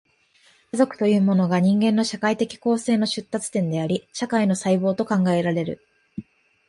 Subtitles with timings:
[0.71, 5.79] 家族というものが、人間の社会的構成の出立点であり、社会の細胞と考えられる。